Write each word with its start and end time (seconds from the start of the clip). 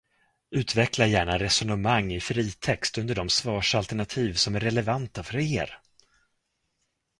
Utveckla 0.51 1.05
gärna 1.07 1.37
resonemang 1.39 2.13
i 2.13 2.19
fritext 2.19 2.97
under 2.97 3.15
de 3.15 3.29
svarsalternativ 3.29 4.33
som 4.33 4.55
är 4.55 4.59
relevanta 4.59 5.23
för 5.23 5.37
er. 5.37 5.79